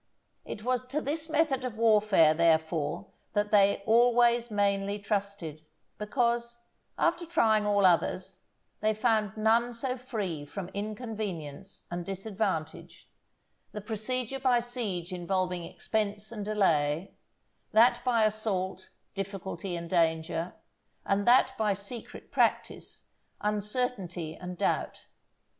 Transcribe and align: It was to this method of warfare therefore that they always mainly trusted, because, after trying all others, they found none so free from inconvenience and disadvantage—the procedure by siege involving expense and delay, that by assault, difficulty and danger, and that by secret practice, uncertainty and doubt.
It 0.45 0.63
was 0.63 0.87
to 0.87 0.99
this 0.99 1.29
method 1.29 1.63
of 1.63 1.77
warfare 1.77 2.33
therefore 2.33 3.11
that 3.33 3.51
they 3.51 3.83
always 3.85 4.49
mainly 4.49 4.97
trusted, 4.97 5.63
because, 5.99 6.59
after 6.97 7.23
trying 7.23 7.67
all 7.67 7.85
others, 7.85 8.39
they 8.79 8.95
found 8.95 9.37
none 9.37 9.75
so 9.75 9.99
free 9.99 10.43
from 10.43 10.69
inconvenience 10.69 11.83
and 11.91 12.03
disadvantage—the 12.03 13.81
procedure 13.81 14.39
by 14.39 14.59
siege 14.59 15.13
involving 15.13 15.65
expense 15.65 16.31
and 16.31 16.43
delay, 16.45 17.13
that 17.71 18.01
by 18.03 18.23
assault, 18.25 18.89
difficulty 19.13 19.75
and 19.75 19.91
danger, 19.91 20.55
and 21.05 21.27
that 21.27 21.55
by 21.59 21.75
secret 21.75 22.31
practice, 22.31 23.03
uncertainty 23.41 24.35
and 24.35 24.57
doubt. 24.57 25.05